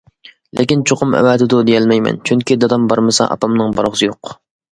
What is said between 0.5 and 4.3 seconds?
لېكىن، چوقۇم ئەۋەتىدۇ دېيەلمەيمەن، چۈنكى دادام بارمىسا، ئاپامنىڭ بارغۇسى